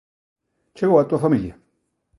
Chegou 0.77 0.97
a 0.99 1.07
túa 1.09 1.23
familia? 1.25 1.53